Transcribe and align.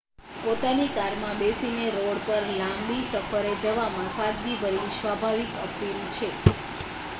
પોતાની 0.37 0.85
કારમાં 0.91 1.41
બેસીને 1.41 1.83
રોડ 1.95 2.23
પર 2.23 2.47
લાંબી 2.53 3.05
સફરે 3.05 3.53
જવામાં 3.61 4.11
સાદગીભરી 4.15 4.91
સ્વાભાવિક 4.97 5.63
અપીલ 5.63 6.03
છે 6.11 6.35